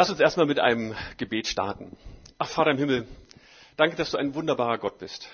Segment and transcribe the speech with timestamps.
[0.00, 1.94] Lass uns erstmal mit einem Gebet starten.
[2.38, 3.06] Ach, Vater im Himmel,
[3.76, 5.28] danke, dass du ein wunderbarer Gott bist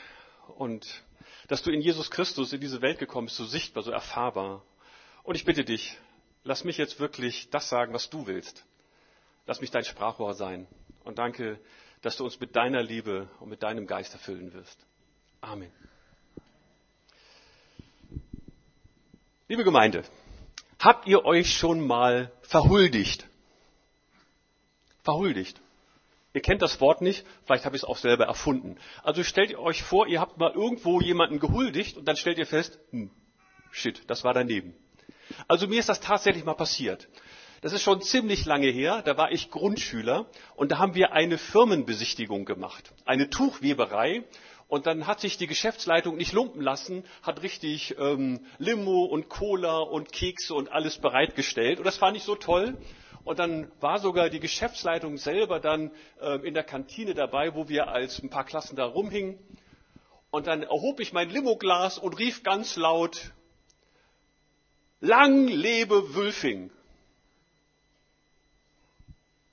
[0.57, 1.05] und
[1.47, 4.65] dass du in Jesus Christus in diese Welt gekommen bist, so sichtbar, so erfahrbar.
[5.23, 5.97] Und ich bitte dich,
[6.43, 8.65] lass mich jetzt wirklich das sagen, was du willst.
[9.47, 10.67] Lass mich dein Sprachrohr sein.
[11.05, 11.61] Und danke,
[12.03, 14.85] dass du uns mit deiner Liebe und mit deinem Geist erfüllen wirst.
[15.43, 15.71] Amen.
[19.47, 20.03] Liebe Gemeinde,
[20.81, 23.29] habt ihr euch schon mal verhuldigt?
[25.07, 25.61] Verhuldigt.
[26.35, 28.77] Ihr kennt das Wort nicht, vielleicht habe ich es auch selber erfunden.
[29.05, 32.81] Also stellt euch vor, ihr habt mal irgendwo jemanden gehuldigt und dann stellt ihr fest,
[32.91, 33.13] hm,
[33.71, 34.75] shit, das war daneben.
[35.47, 37.09] Also mir ist das tatsächlich mal passiert.
[37.61, 41.39] Das ist schon ziemlich lange her, da war ich Grundschüler und da haben wir eine
[41.39, 44.25] Firmenbesichtigung gemacht, eine Tuchweberei
[44.67, 49.79] und dann hat sich die Geschäftsleitung nicht lumpen lassen, hat richtig ähm, Limo und Cola
[49.79, 51.79] und Kekse und alles bereitgestellt.
[51.79, 52.77] Und das fand ich so toll.
[53.27, 55.91] Und dann war sogar die Geschäftsleitung selber dann
[56.21, 59.37] äh, in der Kantine dabei, wo wir als ein paar Klassen da rumhingen.
[60.31, 63.33] Und dann erhob ich mein Limoglas und rief ganz laut,
[65.01, 66.71] Lang lebe Wülfing.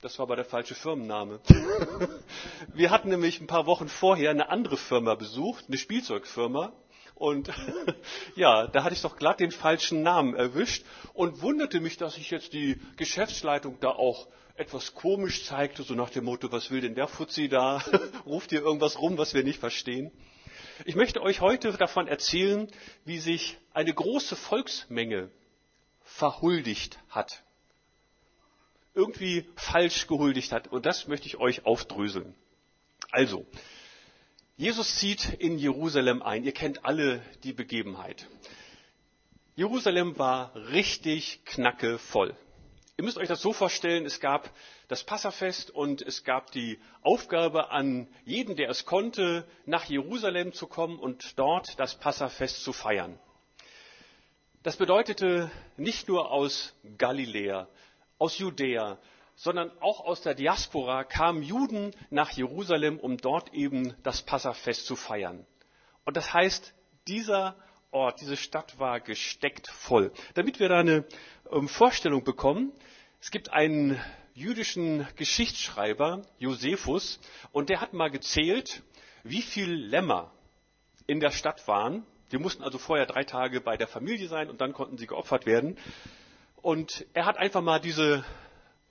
[0.02, 1.40] Das war aber der falsche Firmenname.
[2.74, 6.72] Wir hatten nämlich ein paar Wochen vorher eine andere Firma besucht, eine Spielzeugfirma.
[7.14, 7.50] Und
[8.36, 12.30] ja, da hatte ich doch glatt den falschen Namen erwischt und wunderte mich, dass ich
[12.30, 14.26] jetzt die Geschäftsleitung da auch
[14.56, 17.82] etwas komisch zeigte, so nach dem Motto, was will denn der Fuzzi da?
[18.26, 20.12] Ruft hier irgendwas rum, was wir nicht verstehen?
[20.84, 22.68] Ich möchte euch heute davon erzählen,
[23.04, 25.30] wie sich eine große Volksmenge
[26.02, 27.44] verhuldigt hat
[28.94, 30.68] irgendwie falsch gehuldigt hat.
[30.68, 32.34] Und das möchte ich euch aufdröseln.
[33.10, 33.44] Also,
[34.56, 36.44] Jesus zieht in Jerusalem ein.
[36.44, 38.28] Ihr kennt alle die Begebenheit.
[39.56, 42.36] Jerusalem war richtig knacke voll.
[42.96, 44.48] Ihr müsst euch das so vorstellen, es gab
[44.86, 50.68] das Passafest und es gab die Aufgabe an jeden, der es konnte, nach Jerusalem zu
[50.68, 53.18] kommen und dort das Passafest zu feiern.
[54.62, 57.66] Das bedeutete nicht nur aus Galiläa,
[58.18, 58.98] aus Judäa,
[59.36, 64.96] sondern auch aus der Diaspora kamen Juden nach Jerusalem, um dort eben das Passafest zu
[64.96, 65.46] feiern.
[66.04, 66.74] Und das heißt,
[67.08, 67.56] dieser
[67.90, 70.12] Ort, diese Stadt war gesteckt voll.
[70.34, 71.04] Damit wir da eine
[71.50, 72.72] ähm, Vorstellung bekommen,
[73.20, 74.00] es gibt einen
[74.34, 77.20] jüdischen Geschichtsschreiber, Josephus,
[77.52, 78.82] und der hat mal gezählt,
[79.22, 80.32] wie viele Lämmer
[81.06, 82.04] in der Stadt waren.
[82.32, 85.46] Die mussten also vorher drei Tage bei der Familie sein und dann konnten sie geopfert
[85.46, 85.78] werden.
[86.56, 88.24] Und er hat einfach mal diese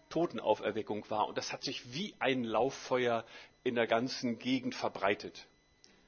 [0.10, 1.28] Totenauferweckung war.
[1.28, 3.26] Und das hat sich wie ein Lauffeuer
[3.64, 5.48] in der ganzen Gegend verbreitet.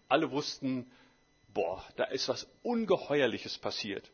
[0.08, 0.90] Alle wussten,
[1.54, 4.10] boah, da ist was Ungeheuerliches passiert.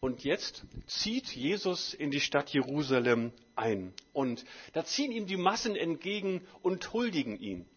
[0.00, 3.92] Und jetzt zieht Jesus in die Stadt Jerusalem ein.
[4.12, 7.68] Und da ziehen ihm die Massen entgegen und huldigen ihn.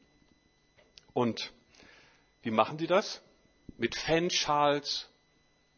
[1.14, 1.52] Und
[2.44, 3.22] wie machen die das?
[3.78, 5.10] Mit Fanschals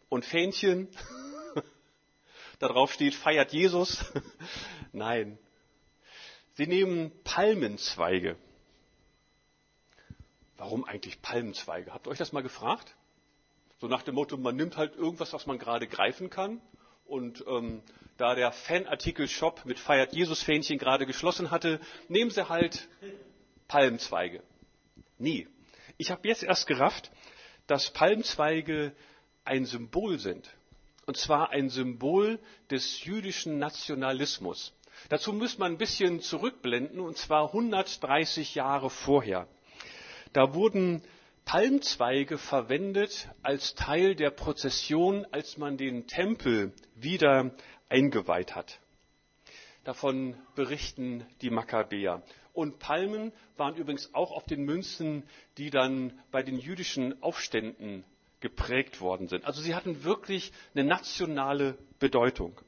[0.09, 0.90] und Fähnchen.
[2.60, 4.04] Darauf steht, feiert Jesus.
[4.92, 5.39] Nein.
[6.56, 8.36] Sie nehmen Palmenzweige.
[10.57, 11.94] Warum eigentlich Palmenzweige?
[11.94, 12.96] Habt ihr euch das mal gefragt?
[13.83, 16.62] So nach dem Motto, man nimmt halt irgendwas, was man gerade greifen kann.
[17.03, 17.83] Und ähm,
[18.15, 22.88] da der Fanartikel-Shop mit Feiert Jesus-Fähnchen gerade geschlossen hatte, nehmen sie halt
[23.68, 24.41] Palmzweige.
[25.18, 25.50] Nie.
[25.97, 27.12] Ich habe jetzt erst gerafft,
[27.68, 28.94] dass Palmzweige
[29.44, 30.50] ein Symbol sind.
[31.06, 32.39] Und zwar ein Symbol
[32.71, 34.74] des jüdischen Nationalismus.
[35.09, 39.45] Dazu muss man ein bisschen zurückblenden, und zwar 130 Jahre vorher.
[40.31, 41.03] Da wurden
[41.45, 47.51] Palmzweige verwendet als Teil der Prozession, als man den Tempel wieder
[47.90, 48.80] eingeweiht hat.
[49.84, 52.24] Davon berichten die Makkabäer.
[52.54, 55.24] Und Palmen waren übrigens auch auf den Münzen,
[55.57, 58.06] die dann bei den jüdischen Aufständen
[58.39, 59.46] geprägt worden sind.
[59.46, 62.60] Also sie hatten wirklich eine nationale Bedeutung.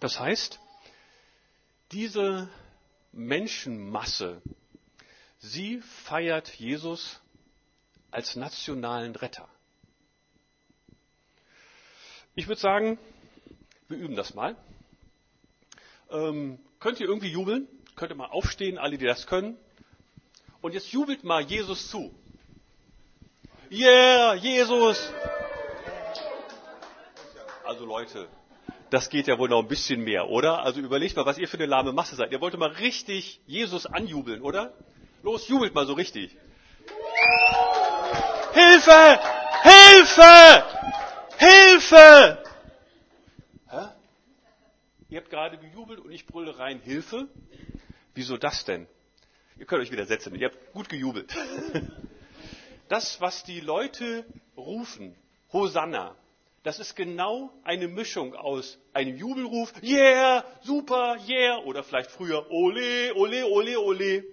[0.00, 0.60] Das heißt,
[1.92, 2.50] diese
[3.12, 4.42] Menschenmasse,
[5.38, 7.20] sie feiert Jesus
[8.16, 9.46] als nationalen Retter.
[12.34, 12.98] Ich würde sagen,
[13.88, 14.56] wir üben das mal.
[16.10, 17.68] Ähm, könnt ihr irgendwie jubeln?
[17.94, 19.58] Könnt ihr mal aufstehen, alle, die das können?
[20.62, 22.10] Und jetzt jubelt mal Jesus zu.
[23.70, 25.12] Yeah, Jesus!
[27.66, 28.28] Also Leute,
[28.88, 30.62] das geht ja wohl noch ein bisschen mehr, oder?
[30.62, 32.32] Also überlegt mal, was ihr für eine lahme Masse seid.
[32.32, 34.72] Ihr wollt mal richtig Jesus anjubeln, oder?
[35.22, 36.34] Los, jubelt mal so richtig.
[38.56, 39.20] Hilfe!
[39.62, 40.64] Hilfe!
[41.36, 42.42] Hilfe!
[43.68, 43.88] Hä?
[45.10, 47.28] Ihr habt gerade gejubelt und ich brülle rein Hilfe.
[48.14, 48.86] Wieso das denn?
[49.58, 50.34] Ihr könnt euch wieder setzen.
[50.34, 51.34] Ihr habt gut gejubelt.
[52.88, 54.24] Das, was die Leute
[54.56, 55.16] rufen,
[55.52, 56.14] Hosanna,
[56.62, 63.12] das ist genau eine Mischung aus einem Jubelruf, yeah, super, yeah, oder vielleicht früher, ole,
[63.16, 64.24] ole, ole, ole,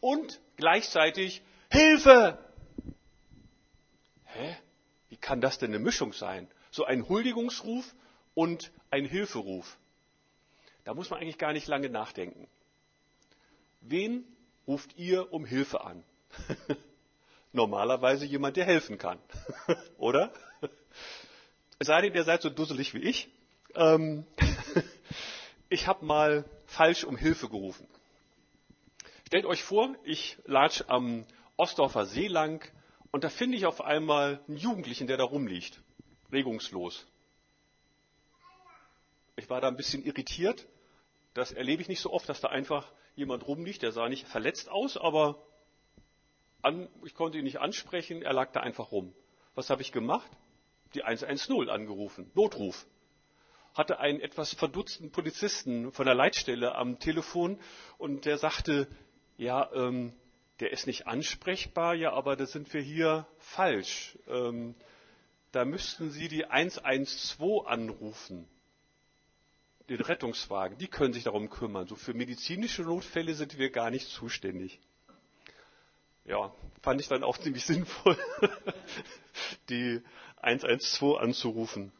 [0.00, 2.38] und gleichzeitig Hilfe.
[4.38, 4.56] Hä?
[5.08, 6.48] Wie kann das denn eine Mischung sein?
[6.70, 7.92] So ein Huldigungsruf
[8.34, 9.76] und ein Hilferuf.
[10.84, 12.46] Da muss man eigentlich gar nicht lange nachdenken.
[13.80, 14.24] Wen
[14.66, 16.04] ruft ihr um Hilfe an?
[17.52, 19.18] Normalerweise jemand, der helfen kann.
[19.98, 20.32] Oder?
[21.80, 23.28] Es sei denn, ihr seid so dusselig wie ich.
[23.74, 24.24] Ähm,
[25.68, 27.88] ich habe mal falsch um Hilfe gerufen.
[29.26, 31.26] Stellt euch vor, ich latsch am
[31.56, 32.62] Ostdorfer See lang
[33.10, 35.80] und da finde ich auf einmal einen Jugendlichen, der da rumliegt,
[36.32, 37.06] regungslos.
[39.36, 40.66] Ich war da ein bisschen irritiert.
[41.34, 43.82] Das erlebe ich nicht so oft, dass da einfach jemand rumliegt.
[43.82, 45.40] Der sah nicht verletzt aus, aber
[46.62, 48.22] an, ich konnte ihn nicht ansprechen.
[48.22, 49.14] Er lag da einfach rum.
[49.54, 50.30] Was habe ich gemacht?
[50.94, 52.86] die 110 angerufen, Notruf.
[53.74, 57.60] Hatte einen etwas verdutzten Polizisten von der Leitstelle am Telefon
[57.96, 58.88] und der sagte,
[59.36, 60.12] ja, ähm,
[60.60, 64.18] der ist nicht ansprechbar, ja, aber da sind wir hier falsch.
[64.28, 64.74] Ähm,
[65.52, 68.46] da müssten Sie die 112 anrufen,
[69.88, 70.76] den Rettungswagen.
[70.78, 71.86] Die können sich darum kümmern.
[71.86, 74.80] So für medizinische Notfälle sind wir gar nicht zuständig.
[76.24, 76.52] Ja,
[76.82, 78.18] fand ich dann auch ziemlich sinnvoll,
[79.70, 80.02] die
[80.42, 81.92] 112 anzurufen.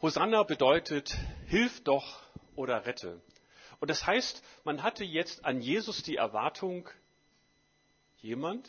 [0.00, 1.16] Hosanna bedeutet,
[1.48, 2.22] hilf doch
[2.54, 3.20] oder rette.
[3.80, 6.88] Und das heißt, man hatte jetzt an Jesus die Erwartung,
[8.20, 8.68] jemand,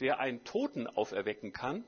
[0.00, 1.84] der einen Toten auferwecken kann,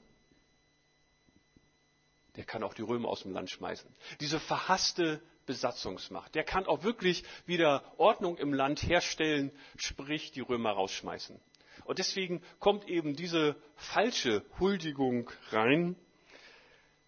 [2.37, 3.91] der kann auch die Römer aus dem Land schmeißen.
[4.21, 10.73] Diese verhasste Besatzungsmacht, der kann auch wirklich wieder Ordnung im Land herstellen, sprich die Römer
[10.73, 11.41] rausschmeißen.
[11.85, 15.97] Und deswegen kommt eben diese falsche Huldigung rein.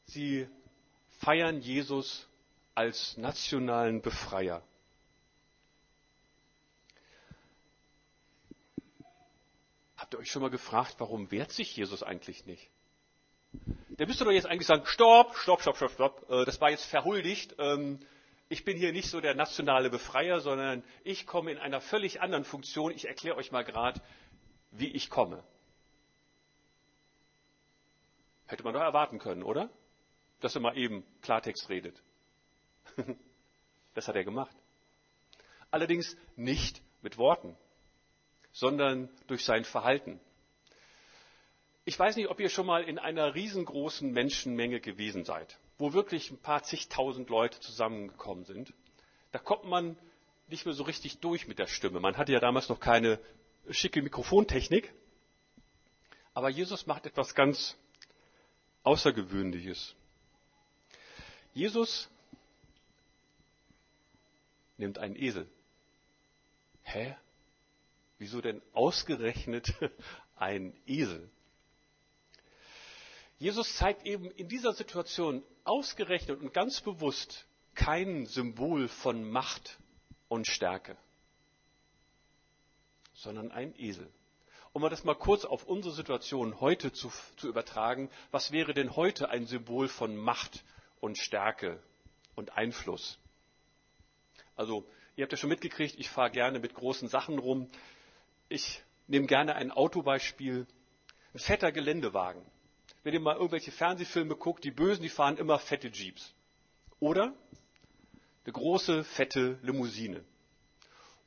[0.04, 0.48] Sie
[1.18, 2.28] feiern Jesus
[2.74, 4.62] als nationalen Befreier.
[10.08, 12.70] Habt ihr euch schon mal gefragt, warum wehrt sich Jesus eigentlich nicht?
[13.90, 16.86] Der müsste doch jetzt eigentlich sagen, stopp, stopp, stopp, stopp, stopp, äh, das war jetzt
[16.86, 17.56] verhuldigt.
[17.58, 17.98] Ähm,
[18.48, 22.44] ich bin hier nicht so der nationale Befreier, sondern ich komme in einer völlig anderen
[22.44, 22.90] Funktion.
[22.90, 24.00] Ich erkläre euch mal gerade,
[24.70, 25.44] wie ich komme.
[28.46, 29.68] Hätte man doch erwarten können, oder?
[30.40, 32.02] Dass er mal eben Klartext redet.
[33.92, 34.56] das hat er gemacht.
[35.70, 37.58] Allerdings nicht mit Worten,
[38.58, 40.18] sondern durch sein Verhalten.
[41.84, 46.32] Ich weiß nicht, ob ihr schon mal in einer riesengroßen Menschenmenge gewesen seid, wo wirklich
[46.32, 48.74] ein paar zigtausend Leute zusammengekommen sind.
[49.30, 49.96] Da kommt man
[50.48, 52.00] nicht mehr so richtig durch mit der Stimme.
[52.00, 53.20] Man hatte ja damals noch keine
[53.70, 54.92] schicke Mikrofontechnik.
[56.34, 57.76] Aber Jesus macht etwas ganz
[58.82, 59.94] Außergewöhnliches.
[61.54, 62.08] Jesus
[64.78, 65.48] nimmt einen Esel.
[66.82, 67.16] Hä?
[68.18, 69.74] Wieso denn ausgerechnet
[70.36, 71.30] ein Esel?
[73.38, 79.78] Jesus zeigt eben in dieser Situation ausgerechnet und ganz bewusst kein Symbol von Macht
[80.28, 80.96] und Stärke
[83.18, 84.08] sondern ein Esel.
[84.72, 89.28] Um das mal kurz auf unsere Situation heute zu, zu übertragen, was wäre denn heute
[89.28, 90.64] ein Symbol von Macht
[91.00, 91.82] und Stärke
[92.36, 93.18] und Einfluss?
[94.54, 97.68] Also, ihr habt ja schon mitgekriegt, ich fahre gerne mit großen Sachen rum.
[98.48, 100.66] Ich nehme gerne ein Autobeispiel.
[101.34, 102.42] Ein fetter Geländewagen.
[103.02, 106.34] Wenn ihr mal irgendwelche Fernsehfilme guckt, die Bösen, die fahren immer fette Jeeps.
[107.00, 107.34] Oder
[108.44, 110.24] eine große, fette Limousine.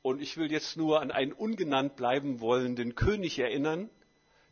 [0.02, 3.88] Und ich will jetzt nur an einen ungenannt bleiben wollenden König erinnern.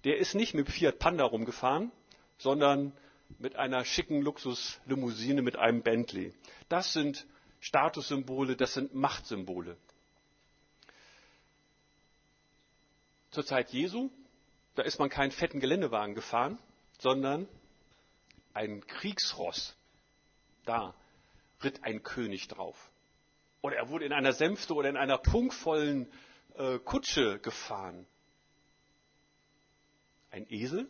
[0.04, 1.90] Der ist nicht mit Fiat Panda rumgefahren,
[2.38, 2.92] sondern
[3.38, 6.32] mit einer schicken Luxuslimousine mit einem Bentley.
[6.68, 7.26] Das sind
[7.58, 9.76] Statussymbole, das sind Machtsymbole.
[13.30, 14.10] Zur Zeit Jesu,
[14.74, 16.58] da ist man keinen fetten Geländewagen gefahren,
[16.98, 17.48] sondern
[18.54, 19.76] ein Kriegsross.
[20.64, 20.94] Da
[21.62, 22.90] ritt ein König drauf.
[23.62, 26.10] Oder er wurde in einer Sänfte oder in einer prunkvollen
[26.56, 28.06] äh, Kutsche gefahren.
[30.30, 30.88] Ein Esel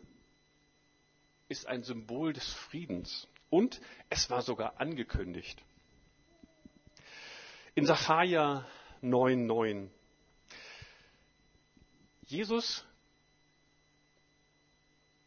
[1.47, 3.27] ist ein Symbol des Friedens.
[3.49, 5.61] Und es war sogar angekündigt.
[7.75, 8.65] In Sacharja
[9.01, 9.89] 9,9.
[12.31, 12.85] Jesus,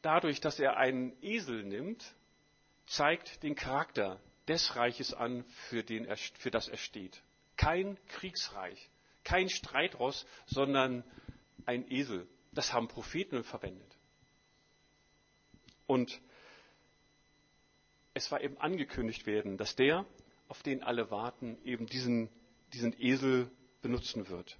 [0.00, 2.14] dadurch, dass er einen Esel nimmt,
[2.86, 4.18] zeigt den Charakter
[4.48, 7.22] des Reiches an, für, den er, für das er steht.
[7.56, 8.90] Kein Kriegsreich,
[9.22, 11.04] kein Streitross, sondern
[11.66, 12.26] ein Esel.
[12.52, 13.98] Das haben Propheten verwendet.
[15.86, 16.22] Und
[18.14, 20.06] es war eben angekündigt werden, dass der,
[20.48, 22.30] auf den alle warten, eben diesen,
[22.72, 23.50] diesen Esel
[23.82, 24.58] benutzen wird.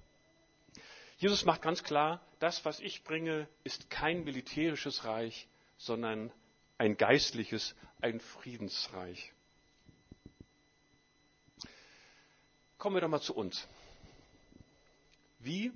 [1.25, 6.31] Jesus macht ganz klar, das, was ich bringe, ist kein militärisches Reich, sondern
[6.77, 9.33] ein geistliches, ein Friedensreich.
[12.77, 13.67] Kommen wir doch mal zu uns.
[15.39, 15.71] Wie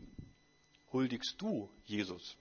[0.93, 2.37] huldigst du Jesus?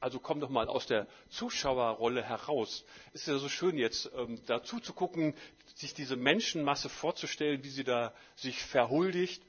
[0.00, 2.84] Also komm doch mal aus der Zuschauerrolle heraus.
[3.12, 5.34] Es ist ja so schön jetzt ähm, dazu zu gucken,
[5.76, 9.40] sich diese Menschenmasse vorzustellen, wie sie da sich verhuldigt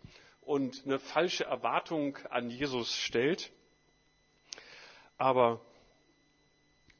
[0.51, 3.53] und eine falsche Erwartung an Jesus stellt.
[5.17, 5.61] Aber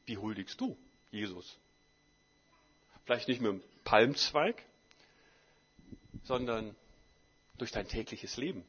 [0.06, 0.78] wie huldigst du
[1.10, 1.60] Jesus?
[3.04, 4.64] Vielleicht nicht mit einem Palmzweig,
[6.24, 6.78] sondern
[7.58, 8.64] durch dein tägliches Leben.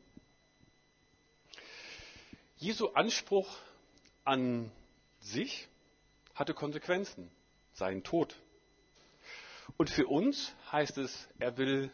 [2.57, 3.57] Jesu Anspruch
[4.25, 4.73] an
[5.21, 5.69] sich
[6.35, 7.31] hatte Konsequenzen,
[7.73, 8.35] sein Tod.
[9.77, 11.93] Und für uns heißt es, er will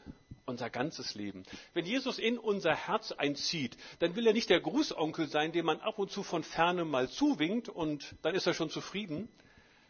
[0.48, 1.44] unser ganzes Leben.
[1.74, 5.80] Wenn Jesus in unser Herz einzieht, dann will er nicht der Grußonkel sein, dem man
[5.80, 9.28] ab und zu von ferne mal zuwinkt und dann ist er schon zufrieden,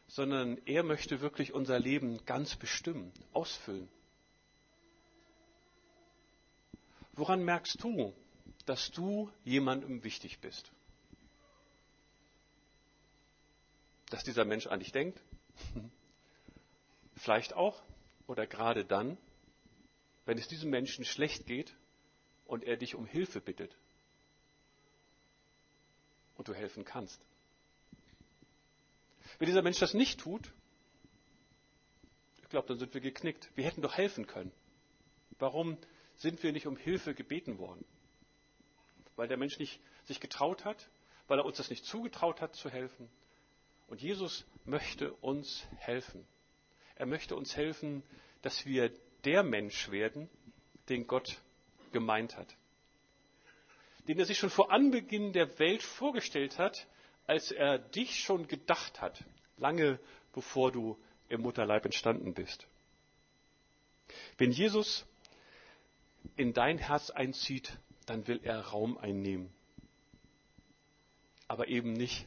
[0.07, 3.89] sondern er möchte wirklich unser Leben ganz bestimmen, ausfüllen.
[7.13, 8.13] Woran merkst du,
[8.67, 10.71] dass du jemandem wichtig bist?
[14.11, 15.21] dass dieser Mensch an dich denkt?
[17.17, 17.81] Vielleicht auch
[18.27, 19.17] oder gerade dann,
[20.29, 21.75] wenn es diesem Menschen schlecht geht
[22.45, 23.75] und er dich um Hilfe bittet
[26.37, 27.19] und du helfen kannst.
[29.39, 30.53] Wenn dieser Mensch das nicht tut,
[32.43, 33.51] ich glaube, dann sind wir geknickt.
[33.55, 34.53] Wir hätten doch helfen können.
[35.39, 35.79] Warum
[36.17, 37.87] sind wir nicht um Hilfe gebeten worden?
[39.17, 40.91] Weil der Mensch nicht sich getraut hat,
[41.27, 43.09] weil er uns das nicht zugetraut hat zu helfen,
[43.87, 46.27] und Jesus möchte uns helfen.
[46.97, 48.03] Er möchte uns helfen,
[48.43, 48.93] dass wir
[49.25, 50.29] der Mensch werden,
[50.89, 51.41] den Gott
[51.93, 52.57] gemeint hat.
[54.07, 56.87] Den er sich schon vor Anbeginn der Welt vorgestellt hat,
[57.27, 59.23] als er dich schon gedacht hat,
[59.59, 59.99] lange
[60.33, 60.99] bevor du
[61.29, 62.67] im Mutterleib entstanden bist.
[64.39, 65.05] Wenn Jesus
[66.37, 69.53] in dein Herz einzieht, dann will er Raum einnehmen.
[71.47, 72.27] Aber eben nicht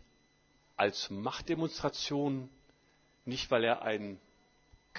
[0.77, 2.49] als Machtdemonstration,
[3.25, 4.19] nicht weil er ein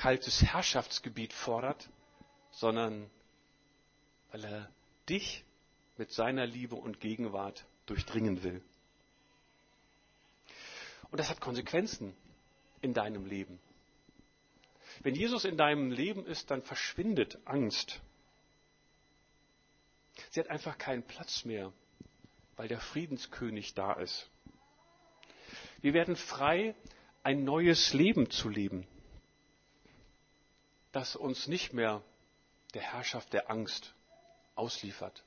[0.02, 1.88] kaltes Herrschaftsgebiet fordert,
[2.50, 3.08] sondern
[4.32, 4.68] weil er
[5.08, 5.44] dich
[5.96, 8.60] mit seiner Liebe und Gegenwart durchdringen will.
[11.12, 12.16] Und das hat Konsequenzen
[12.80, 13.60] in deinem Leben.
[15.04, 18.00] Wenn Jesus in deinem Leben ist, dann verschwindet Angst.
[20.30, 21.72] Sie hat einfach keinen Platz mehr,
[22.56, 24.28] weil der Friedenskönig da ist.
[25.80, 26.74] Wir werden frei,
[27.22, 28.84] ein neues Leben zu leben,
[30.92, 32.02] das uns nicht mehr
[32.74, 33.94] der Herrschaft der Angst
[34.54, 35.24] ausliefert.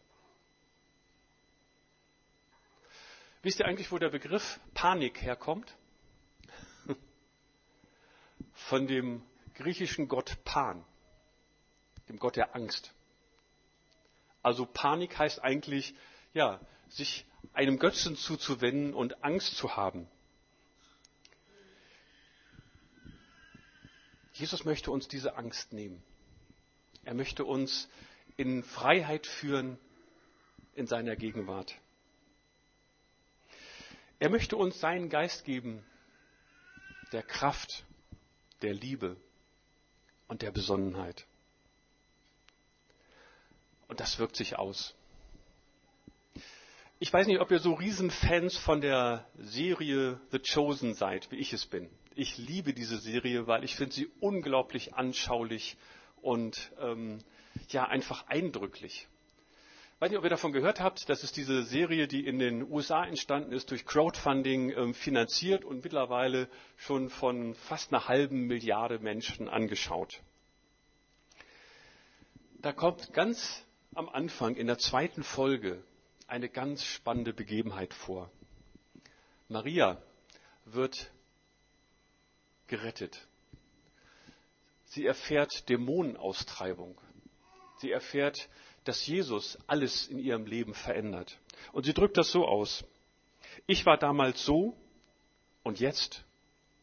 [3.41, 5.75] Wisst ihr eigentlich, wo der Begriff Panik herkommt?
[8.53, 9.21] Von dem
[9.53, 10.83] griechischen Gott Pan,
[12.09, 12.93] dem Gott der Angst.
[14.41, 15.95] Also Panik heißt eigentlich,
[16.33, 20.07] ja, sich einem Götzen zuzuwenden und Angst zu haben.
[24.35, 26.03] Jesus möchte uns diese Angst nehmen.
[27.05, 27.87] Er möchte uns
[28.35, 29.79] in Freiheit führen
[30.73, 31.73] in seiner Gegenwart.
[34.19, 35.85] Er möchte uns seinen Geist geben,
[37.13, 37.85] der Kraft,
[38.61, 39.15] der Liebe
[40.27, 41.25] und der Besonnenheit.
[43.87, 44.94] Und das wirkt sich aus.
[46.97, 51.51] Ich weiß nicht, ob ihr so Riesenfans von der Serie The Chosen seid, wie ich
[51.51, 51.89] es bin.
[52.15, 55.75] Ich liebe diese Serie, weil ich finde sie unglaublich anschaulich
[56.21, 57.19] und ähm,
[57.67, 59.09] ja einfach eindrücklich.
[59.95, 62.63] Ich weiß nicht, ob ihr davon gehört habt, das ist diese Serie, die in den
[62.63, 66.47] USA entstanden ist, durch Crowdfunding ähm, finanziert und mittlerweile
[66.77, 70.21] schon von fast einer halben Milliarde Menschen angeschaut.
[72.61, 75.83] Da kommt ganz am Anfang in der zweiten Folge
[76.27, 78.31] eine ganz spannende Begebenheit vor.
[79.47, 80.01] Maria
[80.65, 81.11] wird
[82.67, 83.27] gerettet.
[84.85, 86.99] Sie erfährt Dämonenaustreibung.
[87.79, 88.49] Sie erfährt,
[88.85, 91.37] dass Jesus alles in ihrem Leben verändert.
[91.73, 92.83] Und sie drückt das so aus.
[93.67, 94.75] Ich war damals so
[95.63, 96.23] und jetzt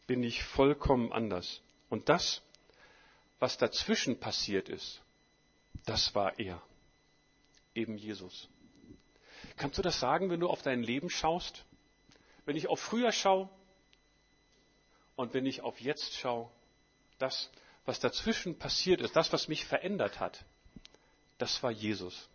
[0.07, 1.63] bin ich vollkommen anders.
[1.89, 2.43] Und das,
[3.39, 5.03] was dazwischen passiert ist,
[5.87, 6.63] das war er,
[7.75, 8.49] eben Jesus.
[9.63, 11.65] Kannst du das sagen, wenn du auf dein Leben schaust?
[12.47, 13.49] Wenn ich auf früher schaue
[15.15, 16.51] und wenn ich auf jetzt schaue,
[17.19, 17.49] das,
[17.85, 20.45] was dazwischen passiert ist, das, was mich verändert hat,
[21.39, 22.29] das war Jesus.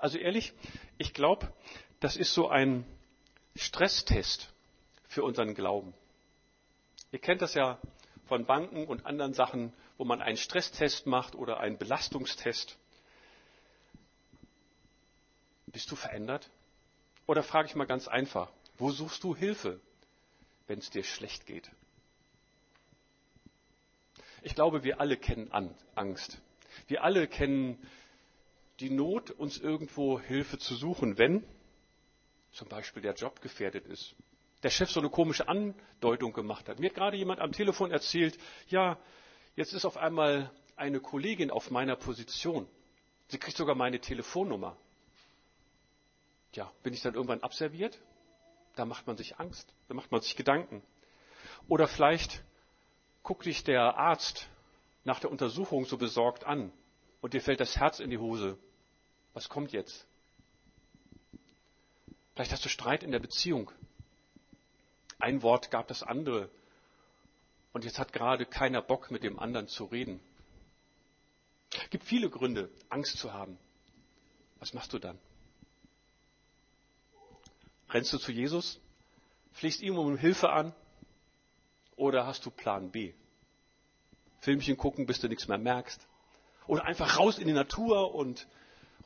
[0.00, 0.52] Also ehrlich,
[0.98, 1.52] ich glaube,
[2.00, 2.84] das ist so ein
[3.54, 4.52] Stresstest
[5.06, 5.94] für unseren Glauben.
[7.12, 7.78] Ihr kennt das ja
[8.26, 12.78] von Banken und anderen Sachen, wo man einen Stresstest macht oder einen Belastungstest.
[15.66, 16.50] Bist du verändert?
[17.26, 19.80] Oder frage ich mal ganz einfach, wo suchst du Hilfe,
[20.66, 21.70] wenn es dir schlecht geht?
[24.42, 25.50] Ich glaube, wir alle kennen
[25.94, 26.38] Angst.
[26.86, 27.78] Wir alle kennen
[28.80, 31.44] die Not, uns irgendwo Hilfe zu suchen, wenn
[32.52, 34.14] zum Beispiel der Job gefährdet ist.
[34.62, 36.78] Der Chef so eine komische Andeutung gemacht hat.
[36.78, 38.98] Mir hat gerade jemand am Telefon erzählt, ja,
[39.56, 42.68] jetzt ist auf einmal eine Kollegin auf meiner Position.
[43.28, 44.76] Sie kriegt sogar meine Telefonnummer
[46.56, 48.00] ja, bin ich dann irgendwann abserviert?
[48.76, 50.82] Da macht man sich Angst, da macht man sich Gedanken.
[51.68, 52.42] Oder vielleicht
[53.22, 54.48] guckt dich der Arzt
[55.04, 56.72] nach der Untersuchung so besorgt an
[57.20, 58.58] und dir fällt das Herz in die Hose.
[59.32, 60.06] Was kommt jetzt?
[62.34, 63.70] Vielleicht hast du Streit in der Beziehung.
[65.18, 66.50] Ein Wort gab das andere.
[67.72, 70.20] Und jetzt hat gerade keiner Bock, mit dem anderen zu reden.
[71.72, 73.58] Es gibt viele Gründe, Angst zu haben.
[74.58, 75.18] Was machst du dann?
[77.94, 78.80] Rennst du zu Jesus?
[79.52, 80.74] Fliegst ihm um Hilfe an?
[81.94, 83.14] Oder hast du Plan B?
[84.40, 86.04] Filmchen gucken, bis du nichts mehr merkst?
[86.66, 88.48] Oder einfach raus in die Natur und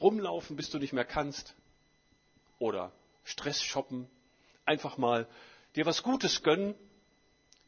[0.00, 1.54] rumlaufen, bis du nicht mehr kannst?
[2.58, 2.90] Oder
[3.24, 4.08] Stress shoppen?
[4.64, 5.28] Einfach mal
[5.76, 6.74] dir was Gutes gönnen?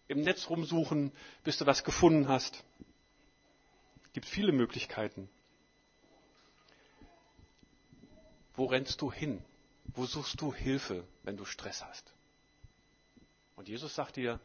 [0.08, 1.12] Im Netz rumsuchen,
[1.44, 2.64] bis du was gefunden hast?
[4.14, 5.28] Gibt viele Möglichkeiten.
[8.56, 9.44] Wo rennst du hin?
[9.94, 12.12] Wo suchst du Hilfe, wenn du Stress hast?
[13.56, 14.40] Und Jesus sagt dir,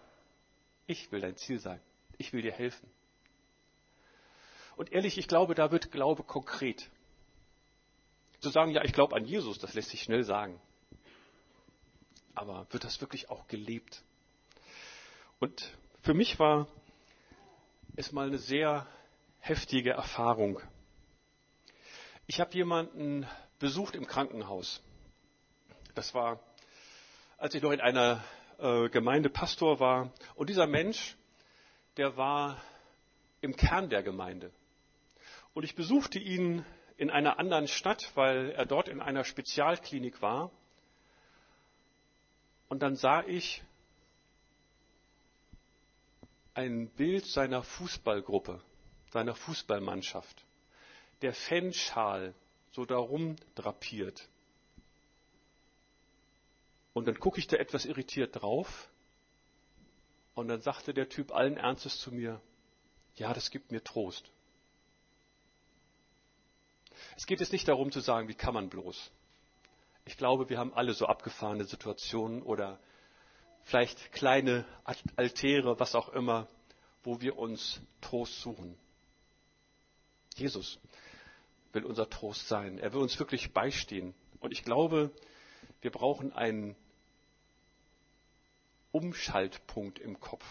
[0.87, 1.79] ich will dein Ziel sein.
[2.17, 2.89] Ich will dir helfen.
[4.75, 6.89] Und ehrlich, ich glaube, da wird Glaube konkret.
[8.39, 10.59] Zu sagen, ja, ich glaube an Jesus, das lässt sich schnell sagen.
[12.33, 14.03] Aber wird das wirklich auch gelebt?
[15.39, 16.67] Und für mich war
[17.95, 18.85] es mal eine sehr
[19.39, 20.59] heftige Erfahrung.
[22.27, 23.25] Ich habe jemanden
[23.59, 24.81] besucht im Krankenhaus.
[25.95, 26.41] Das war,
[27.37, 28.21] als ich noch in einer
[28.59, 30.11] äh, Gemeinde Pastor war.
[30.35, 31.15] Und dieser Mensch,
[31.95, 32.61] der war
[33.39, 34.51] im Kern der Gemeinde.
[35.53, 36.65] Und ich besuchte ihn
[36.97, 40.51] in einer anderen Stadt, weil er dort in einer Spezialklinik war.
[42.67, 43.63] Und dann sah ich
[46.55, 48.61] ein Bild seiner Fußballgruppe,
[49.11, 50.43] seiner Fußballmannschaft.
[51.21, 52.33] Der Fanschal
[52.71, 54.27] so darum drapiert.
[56.95, 58.89] Und dann gucke ich da etwas irritiert drauf.
[60.33, 62.39] Und dann sagte der Typ allen Ernstes zu mir,
[63.15, 64.31] ja, das gibt mir Trost.
[67.17, 69.11] Es geht jetzt nicht darum zu sagen, wie kann man bloß.
[70.05, 72.79] Ich glaube, wir haben alle so abgefahrene Situationen oder
[73.65, 74.63] vielleicht kleine
[75.17, 76.47] Altäre, was auch immer,
[77.03, 78.77] wo wir uns Trost suchen.
[80.35, 80.79] Jesus
[81.73, 82.79] will unser Trost sein.
[82.79, 84.13] Er will uns wirklich beistehen.
[84.39, 85.11] Und ich glaube,
[85.81, 86.77] wir brauchen einen
[88.95, 90.45] Umschaltpunkt im Kopf.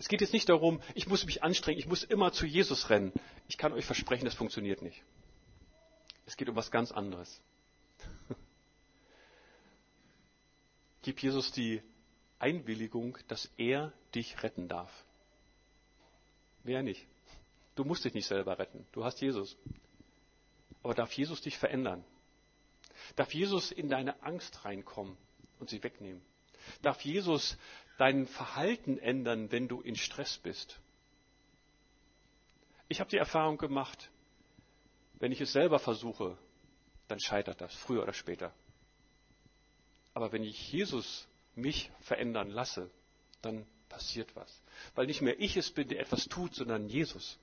[0.00, 3.12] Es geht jetzt nicht darum, ich muss mich anstrengen, ich muss immer zu Jesus rennen.
[3.46, 5.00] Ich kann euch versprechen, das funktioniert nicht.
[6.26, 7.40] Es geht um was ganz anderes.
[11.02, 11.80] Gib Jesus die
[12.40, 14.90] Einwilligung, dass er dich retten darf.
[16.64, 17.06] Wer nicht?
[17.76, 18.84] Du musst dich nicht selber retten.
[18.90, 19.56] Du hast Jesus.
[20.82, 22.04] Aber darf Jesus dich verändern?
[23.14, 25.16] Darf Jesus in deine Angst reinkommen
[25.60, 26.22] und sie wegnehmen?
[26.82, 27.56] Darf Jesus
[27.98, 30.80] dein Verhalten ändern, wenn du in Stress bist?
[32.88, 34.10] Ich habe die Erfahrung gemacht,
[35.18, 36.38] wenn ich es selber versuche,
[37.08, 38.52] dann scheitert das, früher oder später.
[40.14, 42.90] Aber wenn ich Jesus mich verändern lasse,
[43.42, 44.62] dann passiert was.
[44.94, 47.38] Weil nicht mehr ich es bin, der etwas tut, sondern Jesus.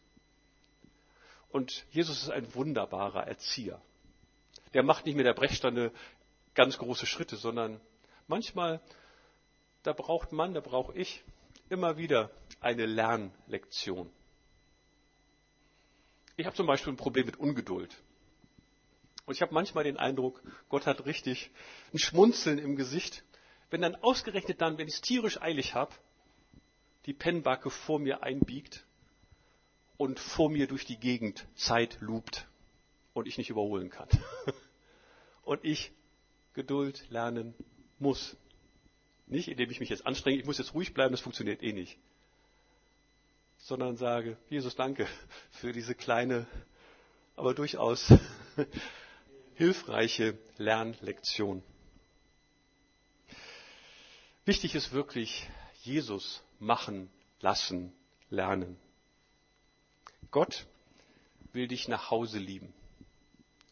[1.49, 3.81] Und Jesus ist ein wunderbarer Erzieher.
[4.73, 5.91] Der macht nicht mit der Brechstange
[6.55, 7.79] ganz große Schritte, sondern
[8.27, 8.81] manchmal,
[9.83, 11.23] da braucht man, da brauche ich
[11.69, 14.09] immer wieder eine Lernlektion.
[16.35, 17.95] Ich habe zum Beispiel ein Problem mit Ungeduld.
[19.25, 21.51] Und ich habe manchmal den Eindruck, Gott hat richtig
[21.93, 23.23] ein Schmunzeln im Gesicht,
[23.69, 25.93] wenn dann ausgerechnet dann, wenn ich es tierisch eilig habe,
[27.05, 28.85] die Pennbacke vor mir einbiegt
[29.97, 32.47] und vor mir durch die Gegend Zeit lupt
[33.13, 34.09] und ich nicht überholen kann.
[35.43, 35.91] Und ich
[36.53, 37.53] Geduld lernen
[37.99, 38.37] muss.
[39.25, 41.97] Nicht, indem ich mich jetzt anstrenge, ich muss jetzt ruhig bleiben, das funktioniert eh nicht.
[43.57, 45.07] Sondern sage, Jesus, danke
[45.51, 46.45] für diese kleine,
[47.35, 48.13] aber durchaus
[49.55, 51.63] hilfreiche Lernlektion.
[54.45, 55.47] Wichtig ist wirklich,
[55.83, 57.09] Jesus machen,
[57.39, 57.93] lassen,
[58.29, 58.77] lernen.
[60.31, 60.65] Gott
[61.53, 62.73] will dich nach Hause lieben.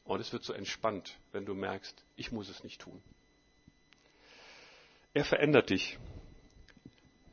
[0.06, 3.02] Und es wird so entspannt, wenn du merkst, ich muss es nicht tun.
[5.14, 6.00] Er verändert dich,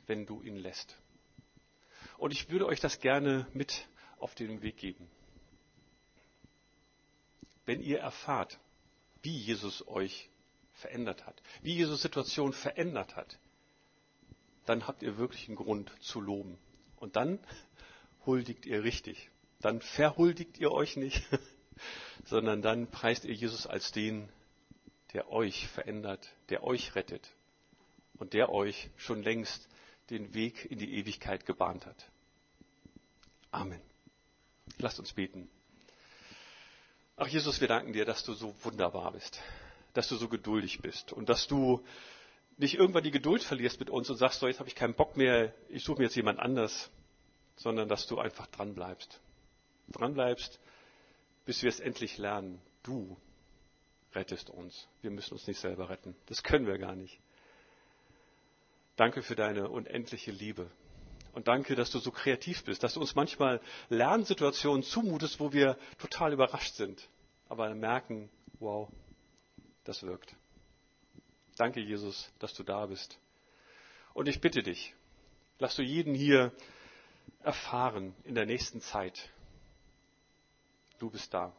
[0.07, 0.99] wenn du ihn lässt.
[2.17, 3.89] Und ich würde euch das gerne mit
[4.19, 5.09] auf den Weg geben.
[7.67, 8.59] Wenn ihr erfahrt,
[9.23, 10.29] wie Jesus euch
[10.73, 13.39] verändert hat, wie Jesus Situation verändert hat,
[14.67, 16.59] dann habt ihr wirklich einen Grund zu loben.
[16.97, 17.39] Und dann
[18.27, 19.31] huldigt ihr richtig.
[19.61, 21.23] Dann verhuldigt ihr euch nicht,
[22.25, 24.29] sondern dann preist ihr Jesus als den,
[25.13, 27.33] der euch verändert, der euch rettet
[28.19, 29.69] und der euch schon längst
[30.11, 32.11] den Weg in die Ewigkeit gebahnt hat.
[33.51, 33.81] Amen.
[34.79, 35.49] Lasst uns beten.
[37.17, 39.41] Ach Jesus, wir danken dir, dass du so wunderbar bist,
[39.93, 41.85] dass du so geduldig bist und dass du
[42.59, 45.17] nicht irgendwann die Geduld verlierst mit uns und sagst, so jetzt habe ich keinen Bock
[45.17, 46.91] mehr, ich suche mir jetzt jemand anders,
[47.57, 49.21] sondern dass du einfach dran bleibst.
[49.89, 50.61] Dran bleibst,
[51.45, 52.61] bis wir es endlich lernen.
[52.83, 53.17] Du
[54.15, 54.89] rettest uns.
[55.03, 56.15] Wir müssen uns nicht selber retten.
[56.27, 57.19] Das können wir gar nicht.
[58.99, 60.69] Danke für deine unendliche Liebe.
[61.33, 65.79] Und danke, dass du so kreativ bist, dass du uns manchmal Lernsituationen zumutest, wo wir
[65.99, 67.09] total überrascht sind,
[67.49, 68.89] aber merken, wow,
[69.85, 70.35] das wirkt.
[71.57, 73.21] Danke, Jesus, dass du da bist.
[74.15, 74.95] Und ich bitte dich,
[75.61, 76.53] lass du jeden hier
[77.45, 79.31] erfahren in der nächsten Zeit.
[80.99, 81.53] Du bist da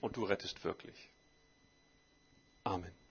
[0.00, 0.96] und du rettest wirklich.
[2.64, 3.01] Amen.